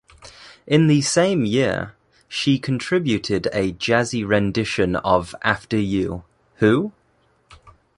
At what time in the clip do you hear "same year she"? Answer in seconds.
1.01-2.57